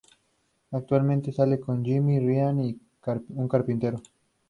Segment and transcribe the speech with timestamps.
[0.71, 2.57] Actualmente sale con Jimmy Ryan,
[3.29, 4.01] un carpintero.